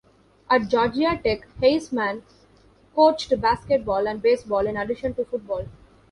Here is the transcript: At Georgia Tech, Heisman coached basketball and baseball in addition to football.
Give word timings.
At 0.49 0.67
Georgia 0.67 1.21
Tech, 1.23 1.47
Heisman 1.61 2.23
coached 2.95 3.39
basketball 3.39 4.07
and 4.07 4.19
baseball 4.19 4.65
in 4.65 4.75
addition 4.75 5.13
to 5.13 5.25
football. 5.25 5.67